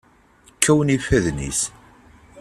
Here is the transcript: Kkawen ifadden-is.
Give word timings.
Kkawen 0.55 0.93
ifadden-is. 0.95 1.61